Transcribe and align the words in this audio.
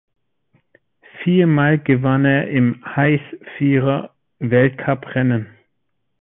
Viermal 1.21 1.77
gewann 1.77 2.25
er 2.25 2.47
im 2.49 2.83
Hays-Vierer 2.95 4.11
Weltcuprennen. 4.39 5.45